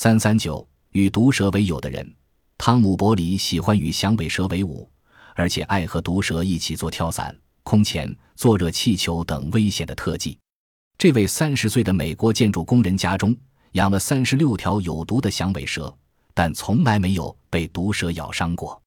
[0.00, 2.08] 三三九与毒蛇为友的人。
[2.56, 4.88] 汤姆伯里喜欢与响尾蛇为伍
[5.34, 10.38] 而且爱和毒蛇一起做跳伞空前坐热气球等危险的特技。
[10.96, 13.36] 这位三十岁的美国建筑工人家中
[13.72, 15.92] 养了三十六条有毒的响尾蛇
[16.32, 18.80] 但从来没有被毒蛇咬伤过。